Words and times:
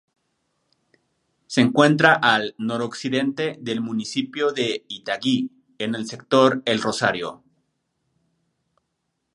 Se 1.45 1.61
encuentra 1.61 2.13
al 2.15 2.55
noroccidente 2.57 3.59
del 3.61 3.81
municipio 3.81 4.51
de 4.51 4.83
Itagüí 4.87 5.51
en 5.77 5.93
el 5.93 6.07
"sector 6.07 6.63
el 6.65 6.81
Rosario". 6.81 7.43